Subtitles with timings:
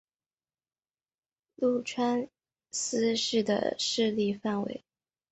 [1.57, 2.27] 麓川
[2.71, 4.83] 思氏的势力范围。